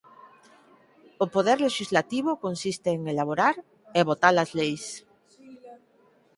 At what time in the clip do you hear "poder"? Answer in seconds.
1.35-1.57